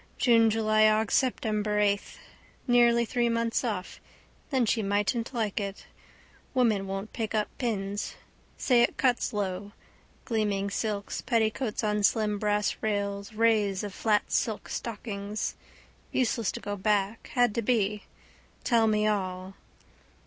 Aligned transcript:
Junejulyaugseptember 0.19 1.79
eighth. 1.79 2.17
Nearly 2.65 3.05
three 3.05 3.29
months 3.29 3.63
off. 3.63 4.01
Then 4.49 4.65
she 4.65 4.81
mightn't 4.81 5.31
like 5.31 5.59
it. 5.59 5.85
Women 6.55 6.87
won't 6.87 7.13
pick 7.13 7.35
up 7.35 7.49
pins. 7.59 8.15
Say 8.57 8.81
it 8.81 8.97
cuts 8.97 9.31
lo. 9.31 9.73
Gleaming 10.25 10.71
silks, 10.71 11.21
petticoats 11.21 11.83
on 11.83 12.01
slim 12.01 12.39
brass 12.39 12.77
rails, 12.81 13.33
rays 13.33 13.83
of 13.83 13.93
flat 13.93 14.31
silk 14.31 14.69
stockings. 14.69 15.55
Useless 16.11 16.51
to 16.53 16.59
go 16.59 16.75
back. 16.75 17.29
Had 17.35 17.53
to 17.53 17.61
be. 17.61 18.05
Tell 18.63 18.87
me 18.87 19.05
all. 19.05 19.53